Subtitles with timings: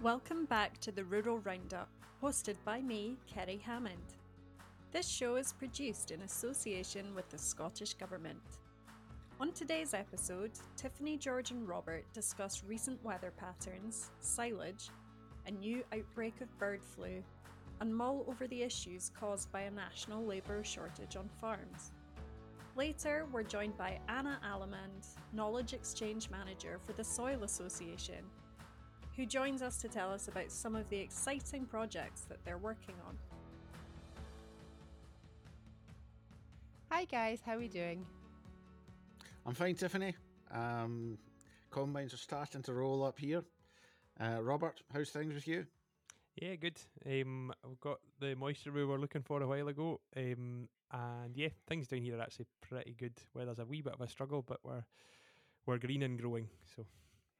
[0.00, 1.88] Welcome back to the Rural Roundup,
[2.22, 4.14] hosted by me, Kerry Hammond.
[4.92, 8.38] This show is produced in association with the Scottish Government.
[9.40, 14.90] On today's episode, Tiffany, George, and Robert discuss recent weather patterns, silage,
[15.48, 17.20] a new outbreak of bird flu,
[17.80, 21.90] and mull over the issues caused by a national labour shortage on farms.
[22.76, 28.24] Later, we're joined by Ana Allamand, Knowledge Exchange Manager for the Soil Association,
[29.18, 32.94] who joins us to tell us about some of the exciting projects that they're working
[33.04, 33.18] on.
[36.88, 38.06] Hi guys, how are we doing?
[39.44, 40.14] I'm fine, Tiffany.
[40.52, 41.18] Um,
[41.68, 43.42] combines are starting to roll up here.
[44.20, 45.66] Uh, Robert, how's things with you?
[46.40, 46.80] Yeah, good.
[47.04, 50.00] Um, I've got the moisture we were looking for a while ago.
[50.16, 53.14] Um, and yeah, things down here are actually pretty good.
[53.34, 54.84] Weather's a wee bit of a struggle, but we're
[55.66, 56.84] we're green and growing, so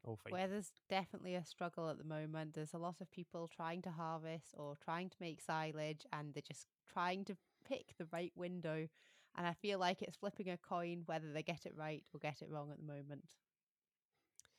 [0.05, 0.33] Oh, all fine.
[0.33, 2.55] Weather's definitely a struggle at the moment.
[2.55, 6.43] There's a lot of people trying to harvest or trying to make silage, and they're
[6.43, 8.89] just trying to pick the right window.
[9.37, 12.43] And I feel like it's flipping a coin whether they get it right or get
[12.43, 13.25] it wrong at the moment.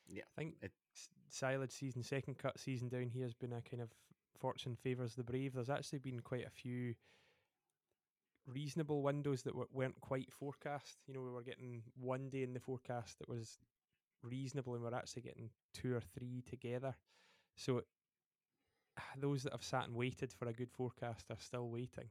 [0.06, 3.62] Yeah, I think it- s- silage season, second cut season down here has been a
[3.62, 3.92] kind of
[4.38, 5.52] fortune favours the brave.
[5.54, 6.94] There's actually been quite a few
[8.46, 10.98] reasonable windows that w- weren't quite forecast.
[11.06, 13.58] You know, we were getting one day in the forecast that was
[14.22, 16.94] reasonable, and we're actually getting two or three together.
[17.56, 17.82] So
[19.18, 22.10] those that have sat and waited for a good forecast are still waiting,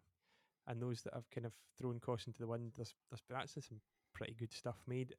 [0.68, 3.64] and those that have kind of thrown caution to the wind, there's there's been actually
[3.64, 3.82] some
[4.14, 5.16] pretty good stuff made.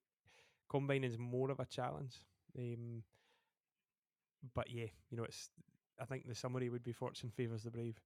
[0.69, 2.23] Combining is more of a challenge.
[2.59, 3.03] Um,
[4.55, 5.51] but yeah, you know, it's.
[6.01, 8.01] I think the summary would be fortune favours the brave.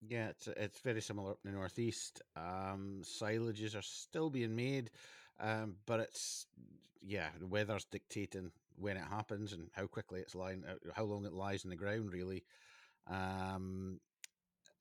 [0.00, 2.22] yeah, it's it's very similar up in the northeast.
[2.36, 4.90] Um, silages are still being made,
[5.40, 6.46] um, but it's
[7.02, 11.24] yeah, the weather's dictating when it happens and how quickly it's lying, uh, how long
[11.24, 12.12] it lies in the ground.
[12.12, 12.44] Really,
[13.08, 14.00] um,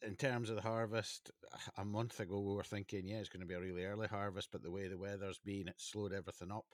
[0.01, 1.31] in terms of the harvest,
[1.77, 4.49] a month ago we were thinking, yeah, it's going to be a really early harvest,
[4.51, 6.65] but the way the weather's been, it slowed everything up.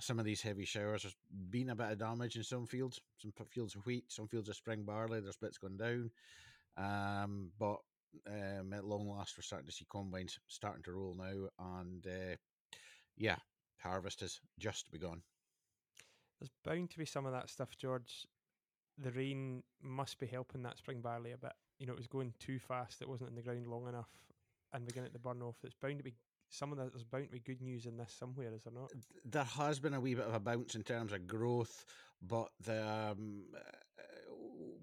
[0.00, 1.16] Some of these heavy showers, there's
[1.50, 4.56] been a bit of damage in some fields, some fields of wheat, some fields of
[4.56, 5.20] spring barley.
[5.20, 6.10] There's bits going down,
[6.78, 7.76] um, but
[8.26, 11.48] um, at long last, we're starting to see combines starting to roll now,
[11.78, 12.36] and uh,
[13.20, 13.36] yeah,
[13.78, 15.22] harvest has just begun.
[16.40, 18.26] There's bound to be some of that stuff, George.
[18.98, 21.52] The rain must be helping that spring barley a bit.
[21.78, 23.02] You know, it was going too fast.
[23.02, 24.08] It wasn't in the ground long enough,
[24.72, 25.56] and beginning to get the burn off.
[25.62, 26.14] There's bound to be
[26.48, 26.92] some of that.
[26.92, 28.90] There's bound to be good news in this somewhere, is there not?
[29.24, 31.84] there has been a wee bit of a bounce in terms of growth,
[32.22, 33.60] but the um, uh,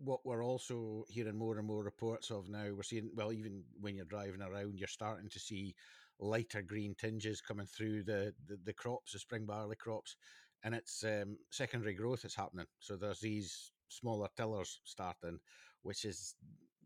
[0.04, 3.96] what we're also hearing more and more reports of now, we're seeing well, even when
[3.96, 5.76] you're driving around, you're starting to see
[6.20, 10.16] lighter green tinges coming through the the, the crops, the spring barley crops,
[10.64, 12.66] and it's um, secondary growth that's happening.
[12.80, 15.40] So there's these smaller tillers starting,
[15.84, 16.36] which is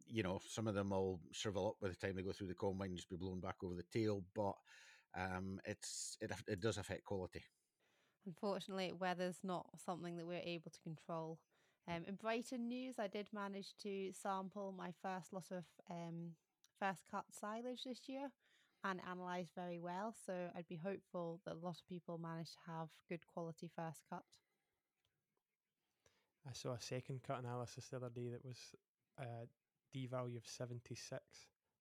[0.08, 2.56] you know some of them will shrivel up by the time they go through the
[2.56, 4.56] combine and just be blown back over the tail, but
[5.18, 7.44] um, it's it it does affect quality.
[8.26, 11.40] Unfortunately, weather's not something that we're able to control.
[11.88, 16.34] Um, in Brighton news, I did manage to sample my first lot of um,
[16.80, 18.30] first cut silage this year
[18.84, 20.14] and analysed very well.
[20.26, 24.02] So I'd be hopeful that a lot of people manage to have good quality first
[24.10, 24.24] cut.
[26.48, 28.58] I saw a second cut analysis the other day that was
[29.20, 29.48] a
[29.94, 31.22] D value of 76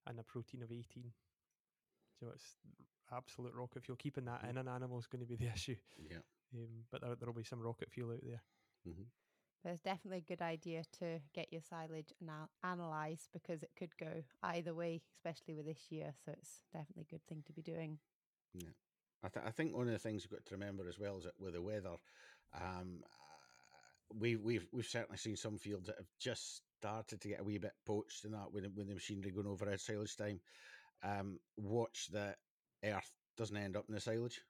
[0.06, 1.12] and a protein of 18.
[2.18, 2.56] So it's
[3.12, 3.96] absolute rocket fuel.
[3.96, 5.76] Keeping that in an animal is going to be the issue.
[6.10, 6.18] Yeah.
[6.54, 8.42] Um, but there will be some rocket fuel out there.
[9.62, 13.96] But it's definitely a good idea to get your silage anal- analysed because it could
[13.98, 16.14] go either way, especially with this year.
[16.24, 17.98] So it's definitely a good thing to be doing.
[19.22, 21.24] I, th- I think one of the things you've got to remember as well is
[21.24, 21.96] that with the weather,
[22.54, 27.40] um, uh, we, we've we've certainly seen some fields that have just started to get
[27.40, 30.40] a wee bit poached and that with, with the machinery going over at silage time.
[31.02, 32.36] Um, watch that
[32.84, 34.40] earth doesn't end up in the silage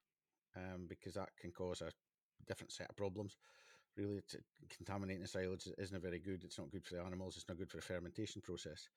[0.57, 1.91] um, because that can cause a
[2.47, 3.37] different set of problems.
[4.01, 4.37] Really, it's,
[4.77, 6.45] contaminating the silage isn't very good.
[6.45, 7.37] It's not good for the animals.
[7.37, 8.89] It's not good for the fermentation process.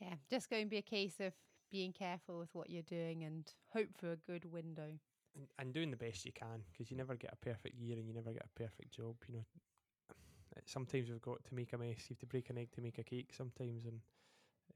[0.00, 1.34] Yeah, just going to be a case of
[1.70, 4.98] being careful with what you're doing and hope for a good window.
[5.36, 8.06] And, and doing the best you can because you never get a perfect year and
[8.08, 9.16] you never get a perfect job.
[9.28, 9.44] You know,
[10.66, 12.08] sometimes you've got to make a mess.
[12.08, 13.32] You have to break an egg to make a cake.
[13.32, 14.00] Sometimes, and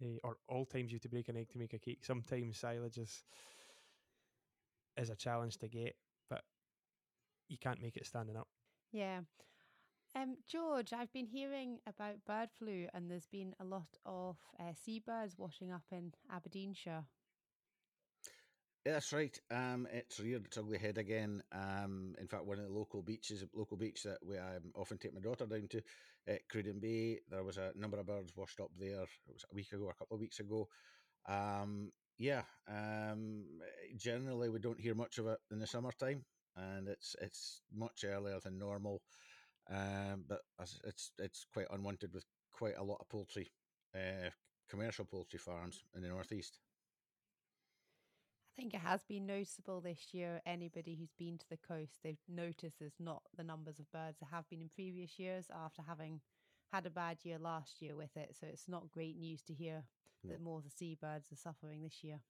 [0.02, 2.05] uh, or all times you have to break an egg to make a cake.
[2.05, 3.25] Sometimes silage is
[4.96, 5.96] is a challenge to get,
[6.28, 6.43] but
[7.49, 8.49] you can't make it standing up.
[8.93, 9.20] Yeah.
[10.14, 14.72] Um, George, I've been hearing about bird flu, and there's been a lot of uh,
[14.72, 17.06] seabirds washing up in Aberdeenshire.
[18.84, 19.38] Yeah, that's right.
[19.50, 21.43] Um, it's reared its ugly head again.
[21.52, 25.14] Um, in fact, one of the local beaches, local beach that we um, often take
[25.14, 25.82] my daughter down to,
[26.26, 29.02] at Cruden Bay, there was a number of birds washed up there.
[29.02, 30.69] It was a week ago, a couple of weeks ago.
[31.26, 33.60] Um, yeah, um,
[33.96, 36.25] generally we don't hear much of it in the summertime,
[36.55, 39.02] and it's it's much earlier than normal.
[39.70, 40.40] Um, but
[40.84, 43.50] it's it's quite unwanted with quite a lot of poultry,
[43.94, 44.31] uh,
[44.69, 46.58] commercial poultry farms in the northeast.
[48.56, 50.40] I think it has been noticeable this year.
[50.46, 54.28] Anybody who's been to the coast, they've noticed there's not the numbers of birds there
[54.31, 56.20] have been in previous years after having
[56.72, 58.37] had a bad year last year with it.
[58.38, 59.82] So it's not great news to hear
[60.22, 60.31] no.
[60.31, 62.20] that more of the seabirds are suffering this year.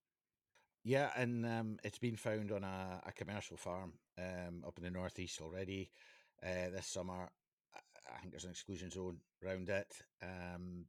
[0.82, 4.90] Yeah, and um, it's been found on a, a commercial farm um, up in the
[4.90, 5.90] northeast already
[6.42, 7.30] uh, this summer.
[8.06, 9.92] I think there's an exclusion zone around it.
[10.22, 10.84] Um,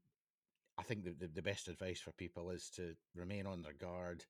[0.77, 4.25] I think the, the, the, best advice for people is to remain on their guard,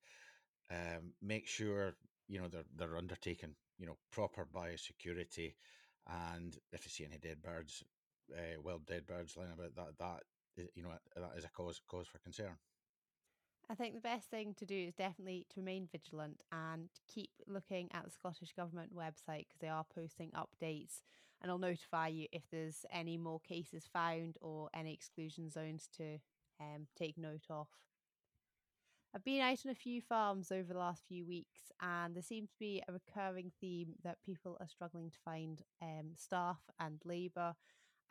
[0.69, 1.95] um, make sure
[2.27, 5.55] you know they're they're undertaking you know proper biosecurity,
[6.07, 7.83] and if you see any dead birds,
[8.31, 12.07] uh, wild dead birds lying about, that that you know that is a cause cause
[12.07, 12.55] for concern.
[13.69, 17.89] I think the best thing to do is definitely to remain vigilant and keep looking
[17.93, 21.01] at the Scottish Government website because they are posting updates
[21.41, 26.19] and I'll notify you if there's any more cases found or any exclusion zones to
[26.59, 27.67] um, take note of.
[29.13, 32.49] I've been out on a few farms over the last few weeks, and there seems
[32.49, 37.55] to be a recurring theme that people are struggling to find um, staff and labour,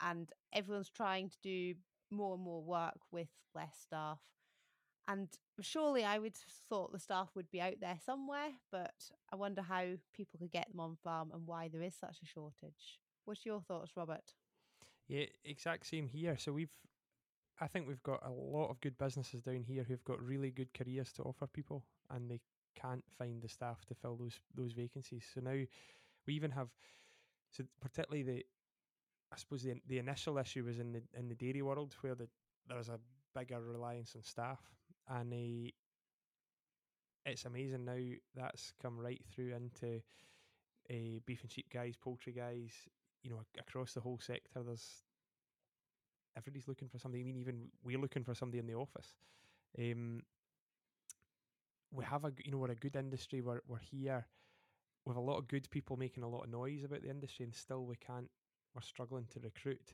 [0.01, 1.75] and everyone's trying to do
[2.09, 4.19] more and more work with less staff.
[5.07, 5.29] And
[5.61, 8.95] surely I would have thought the staff would be out there somewhere, but
[9.31, 12.25] I wonder how people could get them on farm and why there is such a
[12.25, 12.99] shortage.
[13.25, 14.33] What's your thoughts, Robert?
[15.07, 16.37] Yeah, exact same here.
[16.37, 16.73] So we've,
[17.61, 20.73] I think we've got a lot of good businesses down here who've got really good
[20.73, 22.39] careers to offer people, and they
[22.75, 25.25] can't find the staff to fill those those vacancies.
[25.33, 25.63] So now
[26.27, 26.69] we even have,
[27.51, 28.45] so particularly the,
[29.31, 32.27] I suppose the the initial issue was in the in the dairy world where the
[32.67, 32.99] there's a
[33.35, 34.59] bigger reliance on staff
[35.09, 35.69] and uh,
[37.25, 37.97] it's amazing now
[38.35, 40.01] that's come right through into
[40.89, 42.71] uh, beef and sheep guys, poultry guys,
[43.23, 44.61] you know, across the whole sector.
[44.63, 45.03] There's
[46.37, 47.19] everybody's looking for something.
[47.19, 49.15] I mean, even we're looking for somebody in the office.
[49.79, 50.21] Um,
[51.91, 53.41] we have a, you know, we're a good industry.
[53.41, 54.25] We're we're here
[55.05, 57.53] with a lot of good people making a lot of noise about the industry, and
[57.53, 58.29] still we can't.
[58.73, 59.93] We're struggling to recruit,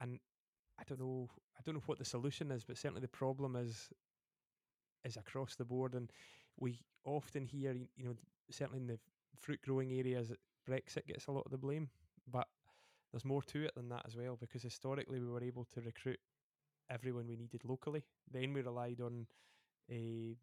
[0.00, 0.18] and
[0.78, 1.28] I don't know.
[1.58, 3.90] I don't know what the solution is, but certainly the problem is
[5.04, 6.10] is across the board, and
[6.58, 8.14] we often hear, you know,
[8.50, 8.98] certainly in the
[9.38, 10.32] fruit growing areas,
[10.68, 11.88] Brexit gets a lot of the blame,
[12.30, 12.46] but
[13.12, 16.20] there's more to it than that as well because historically we were able to recruit
[16.90, 18.04] everyone we needed locally.
[18.30, 19.26] Then we relied on
[19.90, 20.36] a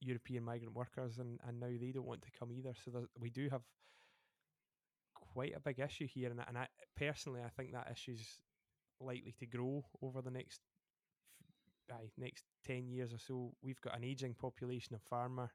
[0.00, 2.74] European migrant workers, and, and now they don't want to come either.
[2.84, 3.62] So we do have
[5.14, 8.38] quite a big issue here, and, and I personally I think that issue's
[9.00, 10.60] likely to grow over the next
[11.92, 15.50] aye, next 10 years or so, we've got an aging population of farmer.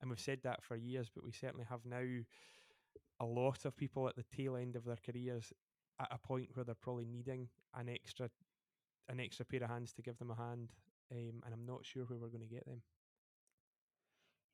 [0.00, 2.04] And we've said that for years, but we certainly have now
[3.20, 5.52] a lot of people at the tail end of their careers
[6.00, 8.28] at a point where they're probably needing an extra
[9.08, 10.70] an extra pair of hands to give them a hand.
[11.12, 12.80] Um, and I'm not sure where we're going to get them.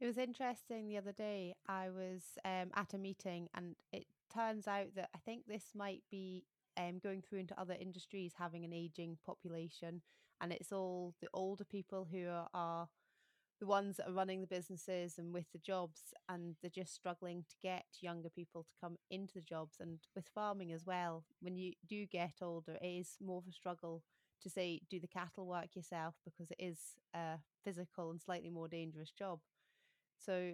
[0.01, 1.55] It was interesting the other day.
[1.69, 6.03] I was um, at a meeting, and it turns out that I think this might
[6.11, 6.45] be
[6.81, 10.03] um, going through into other industries having an aging population
[10.41, 12.89] and it's all the older people who are, are
[13.61, 17.45] the ones that are running the businesses and with the jobs and they're just struggling
[17.49, 21.57] to get younger people to come into the jobs and with farming as well when
[21.57, 24.03] you do get older it is more of a struggle
[24.43, 26.79] to say do the cattle work yourself because it is
[27.15, 29.41] a physical and slightly more dangerous job.
[30.19, 30.53] So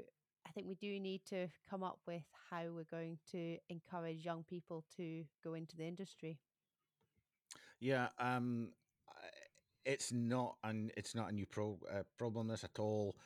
[0.57, 4.85] think we do need to come up with how we're going to encourage young people
[4.97, 6.39] to go into the industry
[7.81, 8.69] yeah um
[9.87, 13.17] it's not an it's not a new pro, uh, problem this at all.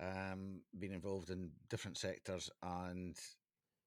[0.00, 3.16] Um, being involved in different sectors and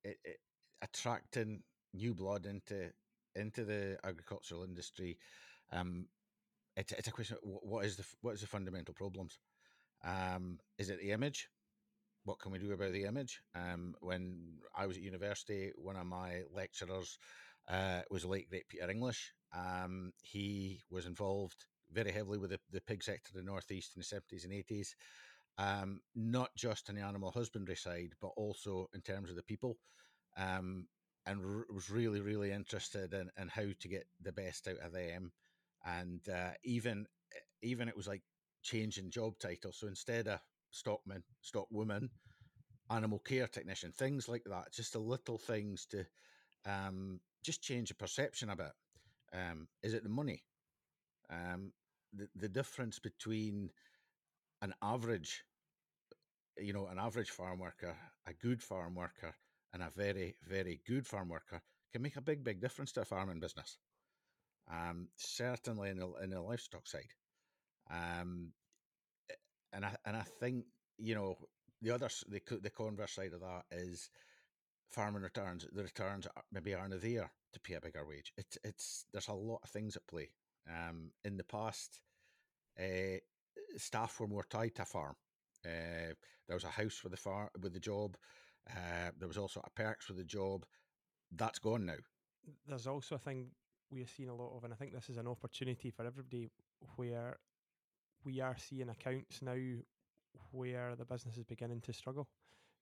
[0.06, 0.40] it, it,
[0.82, 1.64] attracting
[1.94, 2.92] new blood into
[3.36, 5.18] into the agricultural industry.
[5.72, 6.08] Um,
[6.76, 7.38] it's it's a question.
[7.42, 9.40] What is the what is the fundamental problems?
[10.04, 11.50] Um, is it the image?
[12.28, 13.40] What can we do about the image?
[13.56, 17.18] Um, when I was at university, one of my lecturers
[17.70, 19.32] uh, was the late great Peter English.
[19.56, 24.02] Um, he was involved very heavily with the, the pig sector in the northeast in
[24.02, 24.94] the seventies and eighties.
[25.58, 29.78] Um, not just on the animal husbandry side, but also in terms of the people.
[30.36, 30.88] Um,
[31.26, 34.92] and r- was really, really interested in, in how to get the best out of
[34.92, 35.32] them.
[35.86, 37.08] And uh, even
[37.62, 38.24] even it was like
[38.64, 39.72] changing job title.
[39.72, 42.10] So instead of stockman, stockwoman,
[42.90, 44.72] animal care technician, things like that.
[44.72, 46.06] Just the little things to
[46.66, 48.72] um, just change the perception a bit.
[49.34, 50.44] Um, is it the money?
[51.30, 51.72] Um,
[52.14, 53.70] the the difference between
[54.62, 55.44] an average,
[56.58, 57.96] you know, an average farm worker,
[58.26, 59.36] a good farm worker,
[59.74, 63.06] and a very very good farm worker can make a big big difference to a
[63.06, 63.78] farming business.
[64.70, 67.14] Um, certainly in the in the livestock side.
[67.90, 68.52] Um,
[69.74, 70.66] and I and I think
[70.98, 71.38] you know
[71.82, 74.10] the other the the converse side of that is
[74.90, 75.68] farming returns.
[75.72, 78.34] The returns maybe aren't there to pay a bigger wage.
[78.38, 80.30] It's it's there's a lot of things at play.
[80.70, 82.02] Um, in the past,
[82.80, 83.20] uh,
[83.78, 85.16] staff were more tied to farm.
[85.66, 86.14] Uh,
[86.48, 88.18] there was a house with the farm with the job.
[88.70, 90.66] Uh, there was also a perks with the job.
[91.32, 92.02] That's gone now.
[92.68, 93.52] There's also a thing
[93.90, 96.50] we are seeing a lot of, and I think this is an opportunity for everybody
[96.96, 97.38] where
[98.24, 99.58] we are seeing accounts now
[100.52, 102.28] where the business is beginning to struggle.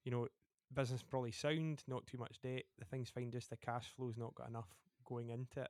[0.03, 0.27] You know,
[0.73, 2.63] business probably sound, not too much debt.
[2.79, 4.69] The thing's fine, just the cash flow's not got enough
[5.05, 5.69] going into it.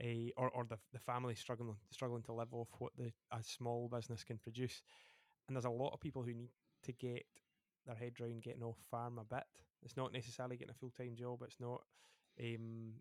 [0.00, 3.88] Uh, or, or the, the family struggling struggling to live off what the a small
[3.88, 4.80] business can produce.
[5.48, 6.50] And there's a lot of people who need
[6.84, 7.24] to get
[7.84, 9.44] their head around getting off farm a bit.
[9.82, 11.42] It's not necessarily getting a full time job.
[11.42, 11.82] It's not,
[12.40, 12.94] um,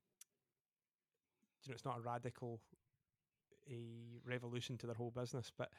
[1.63, 2.61] you know, it's not a radical
[3.69, 5.69] a revolution to their whole business, but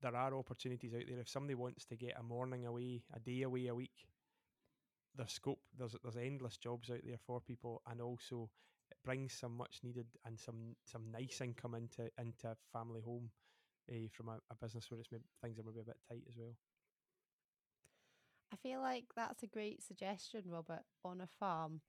[0.00, 1.20] there are opportunities out there.
[1.20, 4.08] If somebody wants to get a morning away, a day away a week,
[5.16, 5.60] there's scope.
[5.78, 8.50] There's there's endless jobs out there for people, and also
[8.90, 13.30] it brings some much needed and some some nice income into into a family home
[13.90, 16.36] uh, from a, a, business where it's maybe, things are maybe a bit tight as
[16.36, 16.56] well.
[18.52, 21.80] I feel like that's a great suggestion, Robert, on a farm,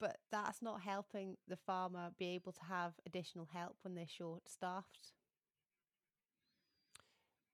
[0.00, 4.48] but that's not helping the farmer be able to have additional help when they're short
[4.48, 5.12] staffed.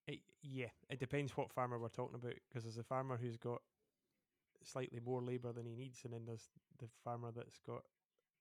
[0.06, 3.61] It, yeah, it depends what farmer we're talking about because there's a farmer who's got
[4.64, 7.82] slightly more labour than he needs, and then there's the farmer that's got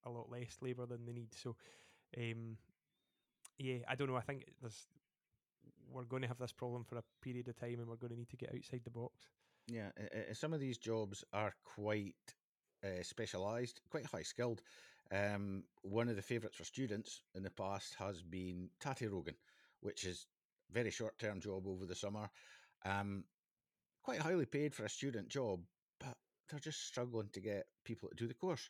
[0.06, 1.34] a lot less labour than they need.
[1.34, 1.56] So,
[2.18, 2.58] um,
[3.58, 4.16] yeah, I don't know.
[4.16, 4.88] I think there's
[5.92, 8.18] we're going to have this problem for a period of time, and we're going to
[8.18, 9.14] need to get outside the box.
[9.68, 12.16] Yeah, uh, some of these jobs are quite
[12.84, 14.62] uh, specialised, quite high skilled.
[15.12, 19.38] Um, one of the favourites for students in the past has been tatty roguing,
[19.82, 20.28] which is
[20.72, 22.30] very short term job over the summer.
[22.86, 23.24] Um,
[24.04, 25.62] quite highly paid for a student job,
[26.00, 26.16] but
[26.50, 28.70] they're just struggling to get people to do the course.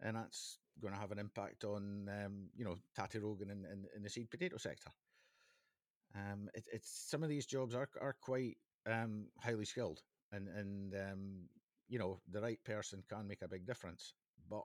[0.00, 3.84] And that's going to have an impact on, um, you know, tatty roguing in, in,
[3.94, 4.90] in, the seed potato sector.
[6.14, 8.56] Um, it, it's some of these jobs are are quite
[8.86, 11.48] um, highly skilled, and and um,
[11.92, 14.14] you know the right person can make a big difference.
[14.48, 14.64] But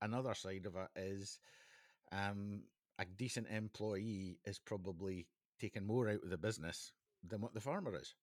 [0.00, 1.38] another side of it is
[2.12, 2.62] um,
[2.98, 5.26] a decent employee is probably
[5.60, 6.92] taking more out of the business
[7.22, 8.14] than what the farmer is.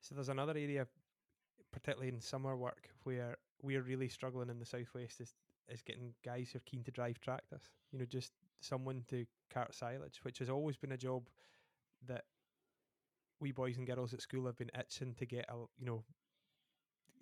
[0.00, 0.86] So there's another area,
[1.72, 5.34] particularly in summer work, where we're really struggling in the southwest is
[5.68, 7.62] is getting guys who are keen to drive tractors.
[7.90, 11.28] You know, just someone to cart silage, which has always been a job
[12.06, 12.26] that
[13.40, 16.04] we boys and girls at school have been itching to get a you know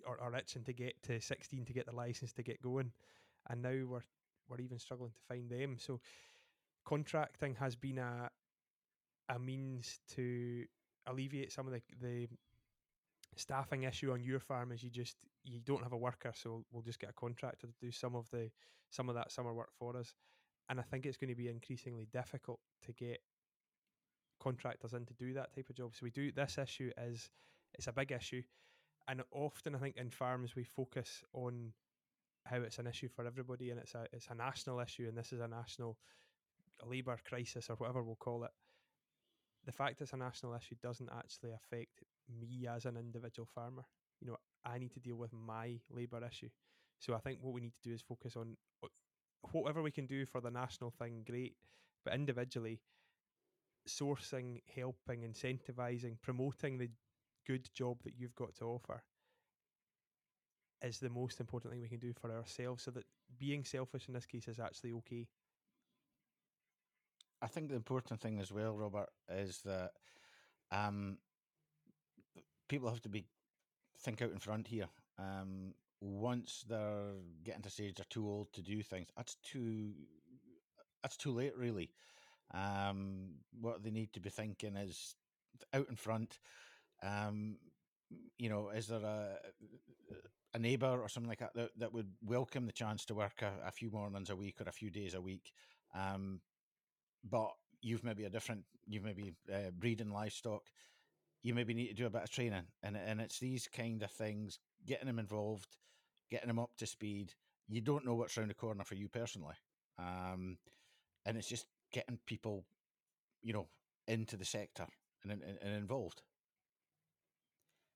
[0.07, 2.91] or, or itching to get to 16 to get the license to get going.
[3.49, 4.03] And now we're
[4.49, 5.77] we're even struggling to find them.
[5.79, 5.99] So
[6.85, 8.29] contracting has been a
[9.29, 10.65] a means to
[11.07, 12.27] alleviate some of the the
[13.35, 16.83] staffing issue on your farm is you just you don't have a worker so we'll
[16.83, 18.49] just get a contractor to do some of the
[18.89, 20.13] some of that summer work for us.
[20.69, 23.19] And i think it's going to be increasingly difficult to get
[24.41, 25.95] contractors in to do that type of job.
[25.95, 27.29] So we do this issue is
[27.73, 28.43] it's a big issue
[29.07, 31.73] and often i think in farms we focus on
[32.45, 35.31] how it's an issue for everybody and it's a it's a national issue and this
[35.31, 35.97] is a national
[36.85, 38.51] labour crisis or whatever we'll call it
[39.65, 42.03] the fact it's a national issue doesn't actually affect
[42.39, 43.83] me as an individual farmer.
[44.19, 46.49] You know, I need to deal with my labour issue.
[46.99, 48.55] So I think what we need to do is focus on
[49.51, 51.55] whatever we can do for the national thing, great.
[52.05, 52.81] But individually,
[53.87, 56.89] sourcing, helping, incentivizing, promoting the
[57.45, 59.03] good job that you've got to offer
[60.81, 63.05] is the most important thing we can do for ourselves so that
[63.39, 65.27] being selfish in this case is actually okay.
[67.41, 69.91] I think the important thing as well, Robert, is that
[70.71, 71.17] um,
[72.69, 73.25] people have to be
[73.99, 74.87] think out in front here.
[75.19, 79.91] Um, once they're getting to stage they're too old to do things, that's too
[81.01, 81.91] that's too late, really.
[82.53, 85.15] Um, what they need to be thinking is
[85.73, 86.39] out in front.
[87.03, 87.57] Um,
[88.37, 89.37] you know, is there a
[90.53, 93.67] a neighbour or something like that, that that would welcome the chance to work a,
[93.67, 95.51] a few mornings a week or a few days a week?
[95.95, 96.41] Um,
[97.23, 100.63] but you've maybe a different, you've maybe uh, breeding livestock.
[101.41, 104.11] You maybe need to do a bit of training, and and it's these kind of
[104.11, 105.77] things getting them involved,
[106.31, 107.33] getting them up to speed.
[107.67, 109.55] You don't know what's around the corner for you personally,
[109.99, 110.57] um,
[111.25, 112.65] and it's just getting people,
[113.41, 113.67] you know,
[114.07, 114.85] into the sector
[115.23, 116.21] and, and, and involved.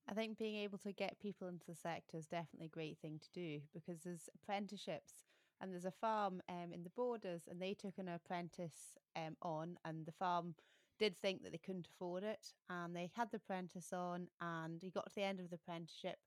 [0.10, 3.20] I think being able to get people into the sector is definitely a great thing
[3.20, 5.24] to do because there's apprenticeships
[5.60, 9.78] and there's a farm um, in the borders and they took an apprentice um, on
[9.84, 10.56] and the farm
[11.00, 14.90] did think that they couldn't afford it and they had the apprentice on and he
[14.90, 16.18] got to the end of the apprenticeship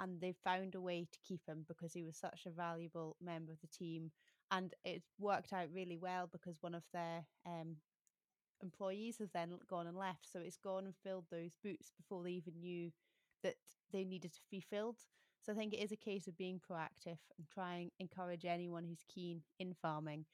[0.00, 3.52] and they found a way to keep him because he was such a valuable member
[3.52, 4.10] of the team
[4.50, 7.76] and it worked out really well because one of their um,
[8.62, 10.30] employees has then gone and left.
[10.30, 12.90] So it's gone and filled those boots before they even knew
[13.42, 13.54] that
[13.92, 14.98] they needed to be filled
[15.42, 19.04] so i think it is a case of being proactive and trying encourage anyone who's
[19.08, 20.24] keen in farming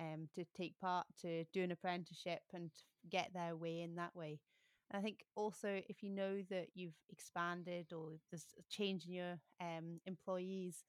[0.00, 2.70] um, to take part, to do an apprenticeship and
[3.10, 4.40] get their way in that way.
[4.90, 9.12] And I think also if you know that you've expanded or there's a change in
[9.12, 10.84] your um, employees,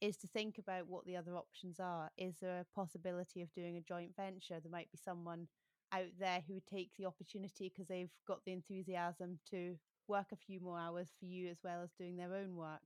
[0.00, 2.10] is to think about what the other options are.
[2.18, 4.58] Is there a possibility of doing a joint venture?
[4.60, 5.46] There might be someone
[5.92, 9.76] out there who would take the opportunity because they've got the enthusiasm to
[10.08, 12.80] work a few more hours for you as well as doing their own work.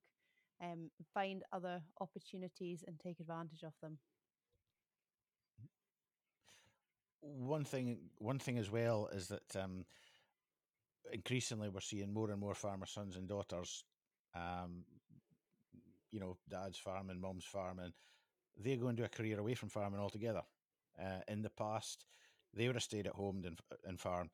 [0.63, 3.99] Um, find other opportunities and take advantage of them.
[7.27, 9.85] one thing one thing as well is that um,
[11.13, 13.85] increasingly we're seeing more and more farmer sons and daughters
[14.35, 14.85] um,
[16.13, 17.93] you know dad's farming mom's farming
[18.59, 20.43] they're going to a career away from farming altogether
[21.01, 22.07] uh, in the past
[22.55, 24.31] they would have stayed at home and, and farm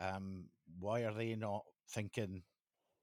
[0.00, 0.44] um,
[0.78, 2.42] why are they not thinking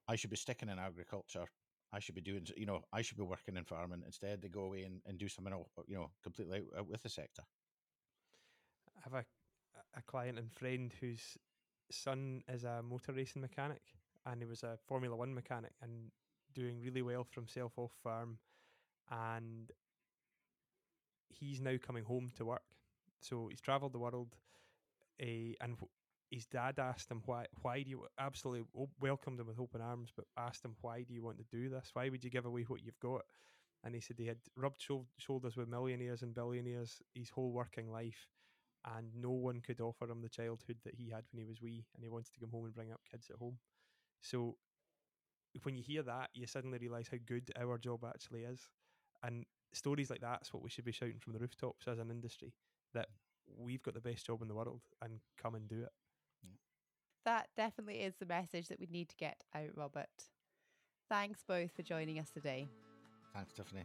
[0.07, 1.45] i should be sticking in agriculture
[1.93, 4.63] i should be doing you know i should be working in farming instead they go
[4.63, 5.53] away and, and do something
[5.87, 7.43] you know completely out with the sector
[8.97, 9.25] I have a
[9.95, 11.37] a client and friend whose
[11.91, 13.81] son is a motor racing mechanic,
[14.25, 16.11] and he was a Formula One mechanic and
[16.53, 18.39] doing really well for himself off farm,
[19.11, 19.71] and
[21.29, 22.63] he's now coming home to work.
[23.19, 24.35] So he's travelled the world,
[25.21, 25.77] uh, and
[26.33, 28.65] his dad asked him why why do you absolutely
[28.99, 31.91] welcomed him with open arms, but asked him why do you want to do this?
[31.93, 33.21] Why would you give away what you've got?
[33.83, 34.83] And he said he had rubbed
[35.19, 38.27] shoulders with millionaires and billionaires his whole working life,
[38.95, 41.85] and no one could offer him the childhood that he had when he was wee,
[41.93, 43.57] and he wanted to come home and bring up kids at home.
[44.21, 44.55] So
[45.61, 48.69] when you hear that, you suddenly realise how good our job actually is,
[49.21, 52.53] and stories like that's what we should be shouting from the rooftops as an industry
[52.93, 53.09] that
[53.57, 55.91] we've got the best job in the world and come and do it.
[57.25, 60.09] That definitely is the message that we need to get out, Robert.
[61.09, 62.67] Thanks both for joining us today.
[63.33, 63.83] Thanks, Tiffany.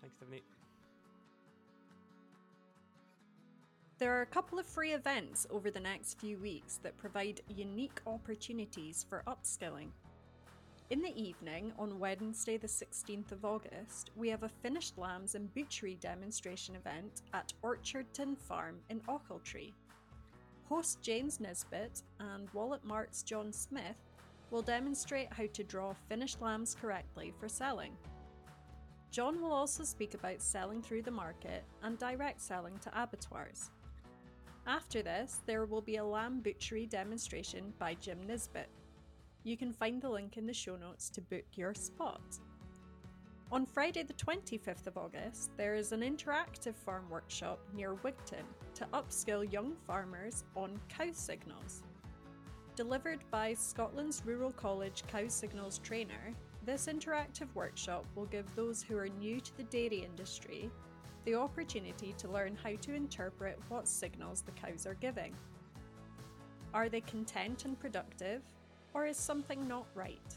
[0.00, 0.42] Thanks, Tiffany.
[3.98, 8.00] There are a couple of free events over the next few weeks that provide unique
[8.06, 9.88] opportunities for upskilling.
[10.90, 15.52] In the evening, on Wednesday, the 16th of August, we have a finished lambs and
[15.54, 19.72] butchery demonstration event at Orchardton Farm in Ochiltree.
[20.68, 23.96] Host James Nisbet and Wallet Mart's John Smith
[24.50, 27.92] will demonstrate how to draw finished lambs correctly for selling.
[29.12, 33.70] John will also speak about selling through the market and direct selling to abattoirs.
[34.66, 38.68] After this, there will be a lamb butchery demonstration by Jim Nisbet.
[39.44, 42.40] You can find the link in the show notes to book your spot.
[43.52, 48.42] On Friday, the 25th of August, there is an interactive farm workshop near Wigtown
[48.74, 51.84] to upskill young farmers on cow signals.
[52.74, 58.98] Delivered by Scotland's Rural College Cow Signals trainer, this interactive workshop will give those who
[58.98, 60.68] are new to the dairy industry
[61.24, 65.34] the opportunity to learn how to interpret what signals the cows are giving.
[66.74, 68.42] Are they content and productive,
[68.92, 70.36] or is something not right?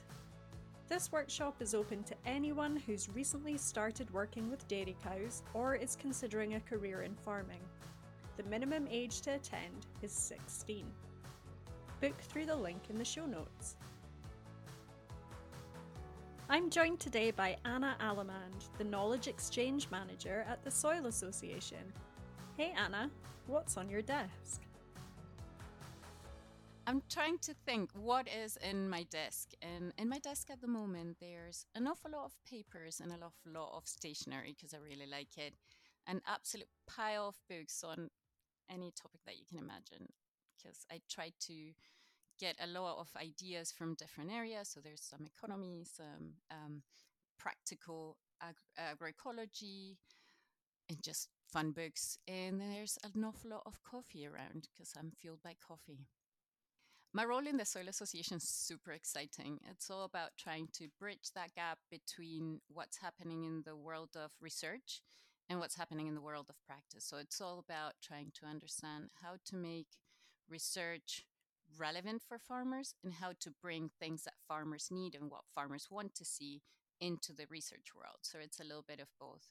[0.89, 5.95] This workshop is open to anyone who's recently started working with dairy cows or is
[5.95, 7.61] considering a career in farming.
[8.37, 10.87] The minimum age to attend is 16.
[12.01, 13.75] Book through the link in the show notes.
[16.49, 21.93] I'm joined today by Ana Allamand, the Knowledge Exchange Manager at the Soil Association.
[22.57, 23.11] Hey Ana,
[23.45, 24.63] what's on your desk?
[26.89, 29.51] I'm trying to think what is in my desk.
[29.61, 33.19] And in my desk at the moment, there's an awful lot of papers and an
[33.21, 35.53] awful lot of stationery because I really like it.
[36.07, 38.09] An absolute pile of books on
[38.71, 40.07] any topic that you can imagine
[40.57, 41.53] because I try to
[42.39, 44.69] get a lot of ideas from different areas.
[44.69, 46.81] So there's some economy, some um,
[47.37, 49.97] practical ag- agroecology,
[50.89, 52.17] and just fun books.
[52.27, 56.07] And there's an awful lot of coffee around because I'm fueled by coffee.
[57.13, 59.59] My role in the Soil Association is super exciting.
[59.69, 64.31] It's all about trying to bridge that gap between what's happening in the world of
[64.39, 65.01] research
[65.49, 67.03] and what's happening in the world of practice.
[67.05, 69.87] So it's all about trying to understand how to make
[70.47, 71.25] research
[71.79, 76.13] relevant for farmers and how to bring things that farmers need and what farmers want
[76.15, 76.61] to see
[77.01, 78.19] into the research world.
[78.21, 79.49] So it's a little bit of both.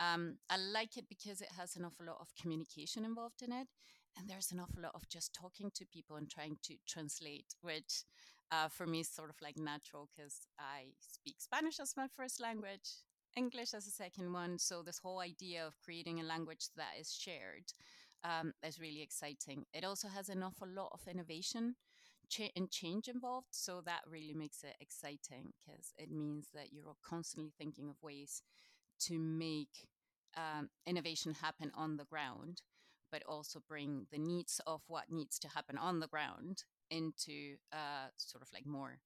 [0.00, 3.68] Um, I like it because it has an awful lot of communication involved in it.
[4.18, 8.04] And there's an awful lot of just talking to people and trying to translate, which
[8.50, 12.40] uh, for me is sort of like natural because I speak Spanish as my first
[12.40, 12.88] language,
[13.36, 14.58] English as a second one.
[14.58, 17.72] So this whole idea of creating a language that is shared
[18.24, 19.64] um, is really exciting.
[19.74, 21.74] It also has an awful lot of innovation
[22.30, 23.48] cha- and change involved.
[23.50, 28.42] So that really makes it exciting because it means that you're constantly thinking of ways
[29.00, 29.88] to make
[30.36, 32.62] um, innovation happen on the ground,
[33.10, 38.08] but also bring the needs of what needs to happen on the ground into uh,
[38.16, 38.98] sort of like more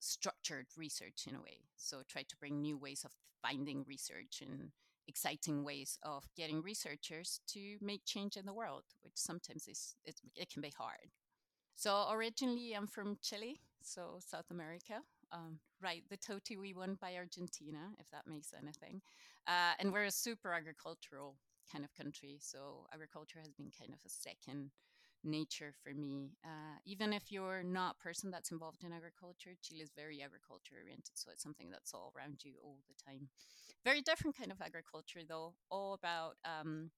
[0.00, 1.60] structured research in a way.
[1.76, 4.70] So try to bring new ways of finding research and
[5.06, 10.20] exciting ways of getting researchers to make change in the world, which sometimes is it,
[10.34, 11.10] it can be hard.
[11.74, 15.00] So originally I'm from Chile, so South America.
[15.32, 19.00] Um, right, the Toti we won by Argentina, if that makes anything.
[19.46, 21.36] Uh, and we're a super agricultural
[21.70, 24.70] kind of country, so agriculture has been kind of a second
[25.22, 26.36] nature for me.
[26.44, 30.76] Uh, even if you're not a person that's involved in agriculture, Chile is very agriculture
[30.82, 33.28] oriented, so it's something that's all around you all the time.
[33.84, 36.90] Very different kind of agriculture, though, all about um,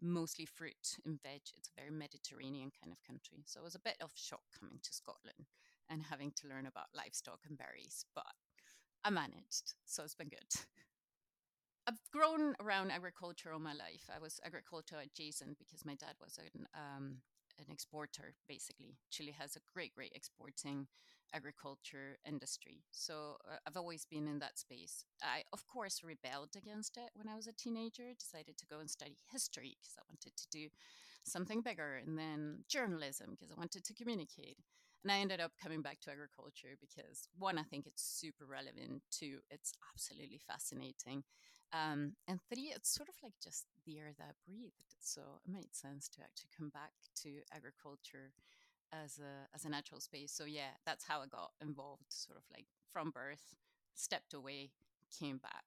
[0.00, 1.42] mostly fruit and veg.
[1.56, 3.42] It's a very Mediterranean kind of country.
[3.46, 5.46] So it was a bit of shock coming to Scotland
[5.90, 8.26] and having to learn about livestock and berries, but
[9.04, 10.48] I managed, so it's been good.
[11.88, 14.10] I've grown around agriculture all my life.
[14.14, 17.22] I was agriculture adjacent because my dad was an um,
[17.58, 18.98] an exporter, basically.
[19.10, 20.86] Chile has a great, great exporting
[21.34, 22.82] agriculture industry.
[22.90, 25.04] So uh, I've always been in that space.
[25.22, 28.90] I, of course, rebelled against it when I was a teenager, decided to go and
[28.90, 30.68] study history because I wanted to do
[31.24, 34.58] something bigger, and then journalism because I wanted to communicate.
[35.04, 39.02] And I ended up coming back to agriculture because one, I think it's super relevant.
[39.10, 41.24] Two, it's absolutely fascinating.
[41.72, 44.96] Um, and three, it's sort of like just the air that I breathed.
[45.00, 48.32] So it made sense to actually come back to agriculture
[48.92, 50.32] as a as a natural space.
[50.32, 53.56] So yeah, that's how I got involved, sort of like from birth,
[53.94, 54.70] stepped away,
[55.18, 55.64] came back.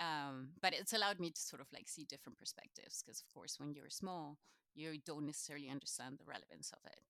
[0.00, 3.56] Um, but it's allowed me to sort of like see different perspectives because of course
[3.60, 4.38] when you're small,
[4.74, 7.00] you don't necessarily understand the relevance of it.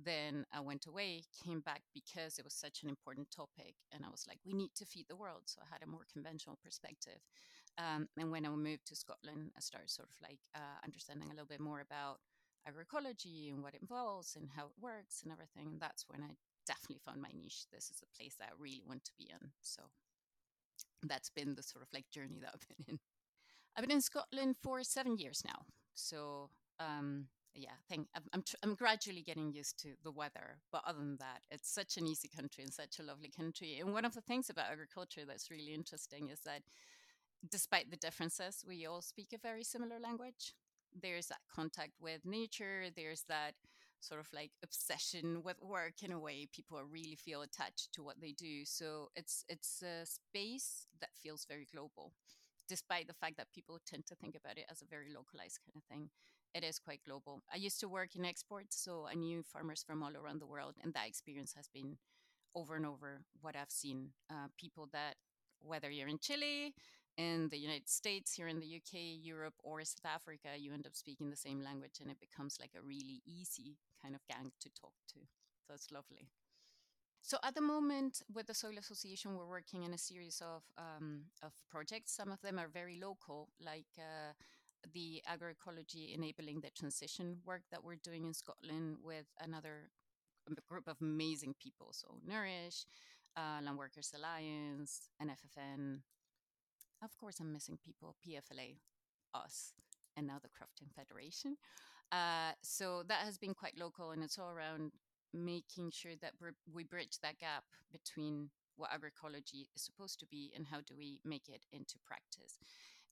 [0.00, 3.74] Then I went away, came back because it was such an important topic.
[3.92, 5.42] And I was like, we need to feed the world.
[5.46, 7.18] So I had a more conventional perspective.
[7.78, 11.32] Um, and when I moved to Scotland, I started sort of like uh, understanding a
[11.32, 12.18] little bit more about
[12.66, 15.68] agroecology and what it involves and how it works and everything.
[15.72, 16.34] And that's when I
[16.66, 17.66] definitely found my niche.
[17.72, 19.50] This is a place that I really want to be in.
[19.62, 19.82] So
[21.02, 22.98] that's been the sort of like journey that I've been in.
[23.76, 25.62] I've been in Scotland for seven years now.
[25.94, 30.58] So um, yeah, I'm, I'm, tr- I'm, gradually getting used to the weather.
[30.72, 33.78] But other than that, it's such an easy country and such a lovely country.
[33.80, 36.62] And one of the things about agriculture that's really interesting is that
[37.48, 40.54] despite the differences, we all speak a very similar language.
[40.94, 43.52] There's that contact with nature, there's that
[44.00, 48.20] sort of like obsession with work in a way people really feel attached to what
[48.20, 52.12] they do so it's it's a space that feels very global
[52.68, 55.74] despite the fact that people tend to think about it as a very localized kind
[55.74, 56.08] of thing
[56.54, 57.42] it is quite global.
[57.52, 60.74] I used to work in exports, so I knew farmers from all around the world,
[60.82, 61.98] and that experience has been
[62.54, 64.10] over and over what I've seen.
[64.30, 65.16] Uh, people that,
[65.60, 66.74] whether you're in Chile,
[67.18, 70.94] in the United States, here in the UK, Europe, or South Africa, you end up
[70.94, 74.70] speaking the same language, and it becomes like a really easy kind of gang to
[74.80, 75.18] talk to.
[75.66, 76.28] So it's lovely.
[77.20, 81.24] So at the moment, with the Soil Association, we're working in a series of um,
[81.42, 82.12] of projects.
[82.12, 84.32] Some of them are very local, like uh,
[84.94, 89.90] the agroecology enabling the transition work that we're doing in Scotland with another
[90.68, 91.88] group of amazing people.
[91.90, 92.86] So Nourish,
[93.36, 96.00] uh, Land Workers Alliance, NFFN.
[97.02, 98.16] Of course, I'm missing people.
[98.26, 98.76] PFLA,
[99.34, 99.72] us,
[100.16, 101.56] and now the Crofting Federation.
[102.10, 104.92] Uh, so that has been quite local, and it's all around
[105.32, 106.32] making sure that
[106.72, 111.20] we bridge that gap between what agroecology is supposed to be and how do we
[111.24, 112.58] make it into practice.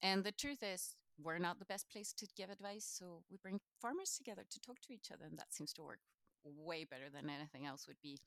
[0.02, 2.84] And the truth is, we're not the best place to give advice.
[2.84, 6.00] So we bring farmers together to talk to each other, and that seems to work
[6.44, 8.18] way better than anything else would be.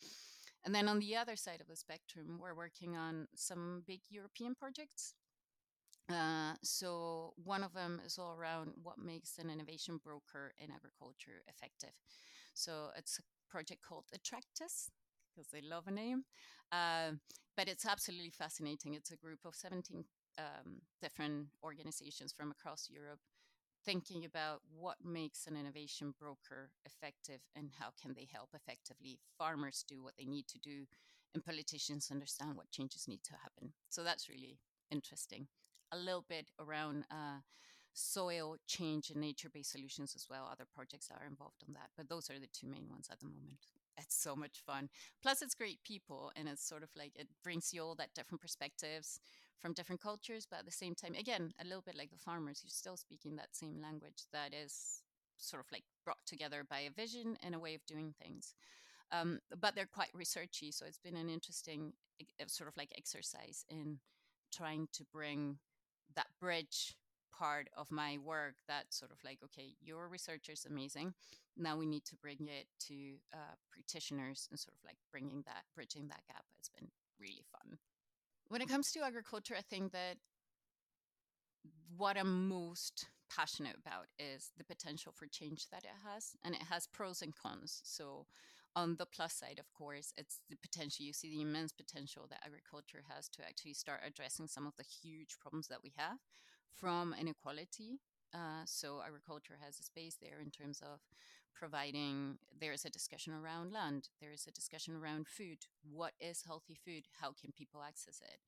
[0.65, 4.55] And then on the other side of the spectrum, we're working on some big European
[4.55, 5.13] projects.
[6.09, 11.43] Uh, so one of them is all around what makes an innovation broker in agriculture
[11.47, 11.93] effective.
[12.53, 14.89] So it's a project called ATTRACTISS
[15.29, 16.23] because they love a name.
[16.71, 17.11] Uh,
[17.55, 18.93] but it's absolutely fascinating.
[18.95, 20.03] It's a group of 17
[20.39, 23.19] um, different organizations from across Europe
[23.85, 29.85] thinking about what makes an innovation broker effective and how can they help effectively farmers
[29.87, 30.85] do what they need to do
[31.33, 34.59] and politicians understand what changes need to happen so that's really
[34.91, 35.47] interesting
[35.91, 37.39] a little bit around uh,
[37.93, 42.29] soil change and nature-based solutions as well other projects are involved on that but those
[42.29, 43.65] are the two main ones at the moment
[43.97, 44.87] it's so much fun
[45.21, 48.41] plus it's great people and it's sort of like it brings you all that different
[48.41, 49.19] perspectives
[49.59, 52.61] from different cultures, but at the same time, again, a little bit like the farmers,
[52.63, 55.01] you're still speaking that same language that is
[55.37, 58.55] sort of like brought together by a vision and a way of doing things.
[59.11, 61.93] Um, but they're quite researchy, so it's been an interesting
[62.47, 63.99] sort of like exercise in
[64.53, 65.57] trying to bring
[66.15, 66.95] that bridge
[67.37, 71.13] part of my work that sort of like okay your research is amazing.
[71.57, 75.63] Now we need to bring it to uh, practitioners and sort of like bringing that
[75.75, 77.77] bridging that gap has been really fun.
[78.49, 80.17] When it comes to agriculture, I think that
[81.95, 86.63] what I'm most passionate about is the potential for change that it has, and it
[86.69, 87.81] has pros and cons.
[87.83, 88.25] So,
[88.75, 91.05] on the plus side, of course, it's the potential.
[91.05, 94.83] You see the immense potential that agriculture has to actually start addressing some of the
[94.83, 96.17] huge problems that we have
[96.73, 97.99] from inequality.
[98.33, 100.99] Uh, so, agriculture has a space there in terms of
[101.59, 105.57] providing there is a discussion around land there is a discussion around food
[105.91, 108.39] what is healthy food how can people access it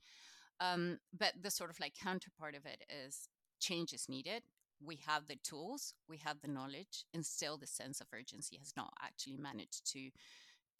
[0.64, 3.28] um, but the sort of like counterpart of it is
[3.60, 4.44] change is needed
[4.84, 8.74] we have the tools we have the knowledge and still the sense of urgency has
[8.76, 10.10] not actually managed to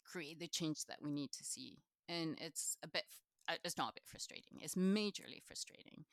[0.04, 3.04] create the change that we need to see and it's a bit
[3.48, 6.04] uh, it's not a bit frustrating it's majorly frustrating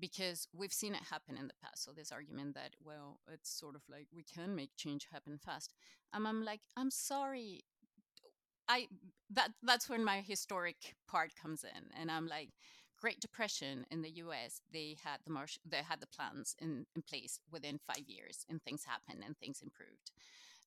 [0.00, 1.84] because we've seen it happen in the past.
[1.84, 5.72] So this argument that well, it's sort of like we can make change happen fast.
[6.12, 7.64] And I'm like, I'm sorry.
[8.68, 8.86] I
[9.30, 12.50] that that's when my historic part comes in, and I'm like,
[13.00, 14.60] Great Depression in the U.S.
[14.72, 18.62] They had the marsh, they had the plans in, in place within five years, and
[18.62, 20.10] things happened and things improved.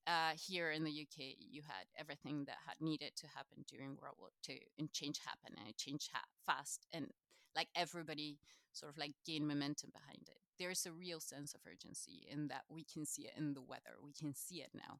[0.08, 4.15] Uh, here in the UK, you had everything that had needed to happen during World
[4.20, 7.08] War II, and change happened, and it changed ha- fast, and
[7.56, 8.39] like everybody
[8.72, 10.38] sort of like gain momentum behind it.
[10.58, 13.98] There's a real sense of urgency in that we can see it in the weather,
[14.04, 15.00] we can see it now.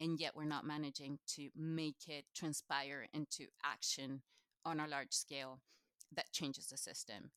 [0.00, 4.22] And yet we're not managing to make it transpire into action
[4.64, 5.60] on a large scale
[6.14, 7.30] that changes the system.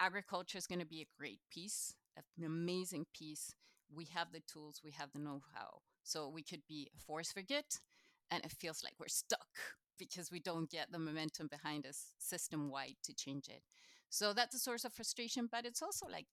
[0.00, 3.54] Agriculture is going to be a great piece, an amazing piece.
[3.94, 5.80] We have the tools, we have the know how.
[6.02, 7.64] So we could be a force for good,
[8.30, 9.46] and it feels like we're stuck
[9.98, 13.62] because we don't get the momentum behind us system wide to change it.
[14.08, 16.26] So that's a source of frustration, but it's also like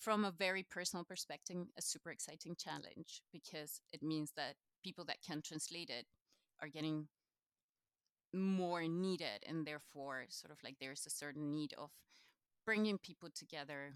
[0.00, 5.18] from a very personal perspective, a super exciting challenge because it means that people that
[5.26, 6.06] can translate it
[6.62, 7.08] are getting
[8.38, 11.90] more needed and therefore sort of like there's a certain need of
[12.64, 13.94] bringing people together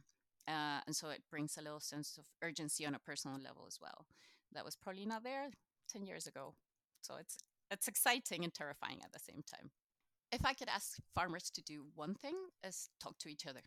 [0.49, 3.79] uh, and so it brings a little sense of urgency on a personal level as
[3.81, 4.07] well
[4.53, 5.51] that was probably not there
[5.91, 6.55] 10 years ago
[7.01, 7.39] so it's
[7.71, 9.71] it's exciting and terrifying at the same time
[10.33, 12.35] if I could ask farmers to do one thing,
[12.67, 13.61] is talk to each other.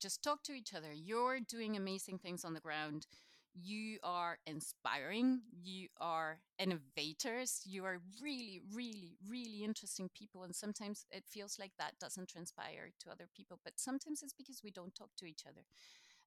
[0.00, 0.92] Just talk to each other.
[0.92, 3.06] You're doing amazing things on the ground.
[3.54, 5.42] You are inspiring.
[5.62, 7.62] You are innovators.
[7.64, 10.42] You are really, really, really interesting people.
[10.42, 13.60] And sometimes it feels like that doesn't transpire to other people.
[13.62, 15.62] But sometimes it's because we don't talk to each other.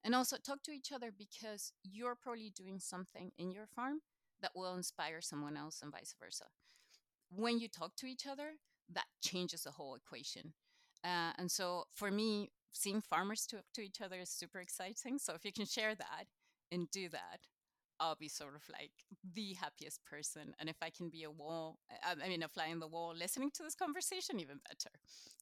[0.03, 3.99] And also talk to each other because you're probably doing something in your farm
[4.41, 6.45] that will inspire someone else and vice versa.
[7.29, 8.53] When you talk to each other,
[8.93, 10.53] that changes the whole equation.
[11.03, 15.19] Uh, and so for me, seeing farmers talk to each other is super exciting.
[15.19, 16.25] So if you can share that
[16.71, 17.47] and do that,
[17.99, 18.91] I'll be sort of like
[19.33, 20.53] the happiest person.
[20.59, 23.51] And if I can be a wall, I mean, a fly in the wall listening
[23.55, 24.95] to this conversation, even better.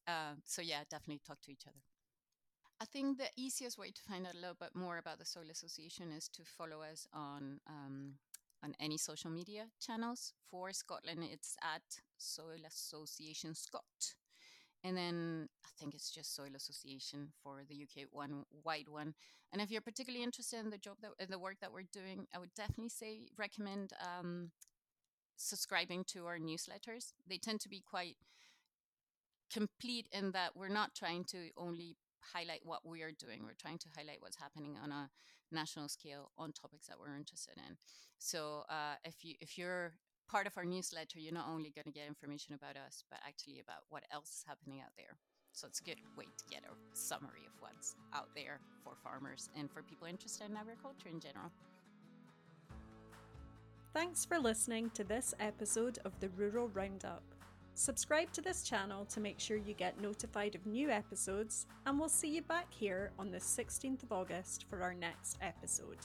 [0.07, 1.81] Uh, so yeah, definitely talk to each other.
[2.81, 5.49] I think the easiest way to find out a little bit more about the Soil
[5.49, 8.15] Association is to follow us on um,
[8.63, 10.33] on any social media channels.
[10.49, 14.15] For Scotland, it's at Soil Association Scot.
[14.85, 19.15] And then I think it's just Soil Association for the UK one wide one.
[19.51, 22.37] And if you're particularly interested in the job that the work that we're doing, I
[22.37, 24.51] would definitely say recommend um,
[25.37, 27.13] subscribing to our newsletters.
[27.27, 28.17] They tend to be quite
[29.51, 31.97] complete in that we're not trying to only
[32.33, 33.41] highlight what we are doing.
[33.43, 35.09] We're trying to highlight what's happening on a
[35.51, 37.77] national scale on topics that we're interested in.
[38.19, 39.93] So uh, if you if you're
[40.27, 43.59] part of our newsletter, you're not only going to get information about us, but actually
[43.59, 45.17] about what else is happening out there.
[45.53, 49.49] So it's a good way to get a summary of what's out there for farmers
[49.57, 51.51] and for people interested in agriculture in general.
[53.93, 57.23] Thanks for listening to this episode of the Rural Roundup.
[57.75, 62.09] Subscribe to this channel to make sure you get notified of new episodes, and we'll
[62.09, 65.99] see you back here on the 16th of August for our next episode.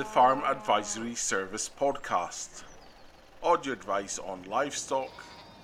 [0.00, 2.64] The Farm Advisory Service Podcast.
[3.42, 5.10] Audio advice on livestock,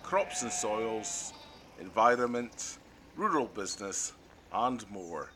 [0.03, 1.33] crops and soils,
[1.81, 2.77] environment,
[3.17, 4.13] rural business,
[4.53, 5.31] and more.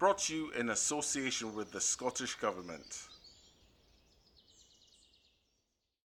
[0.00, 3.06] Brought to you in association with the Scottish Government.